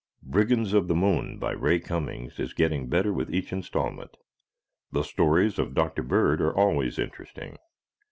"Brigands 0.23 0.73
of 0.73 0.87
the 0.87 0.95
Moon," 0.95 1.37
by 1.37 1.51
Ray 1.51 1.79
Cummings, 1.79 2.39
is 2.39 2.53
getting 2.55 2.87
better 2.87 3.13
with 3.13 3.31
each 3.31 3.53
instalment. 3.53 4.17
The 4.91 5.03
stories 5.03 5.59
of 5.59 5.75
Dr. 5.75 6.01
Bird 6.01 6.41
are 6.41 6.57
always 6.57 6.97
interesting. 6.97 7.59